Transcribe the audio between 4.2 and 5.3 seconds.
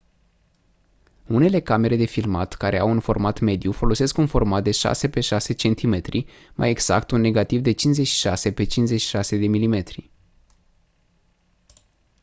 format de 6 x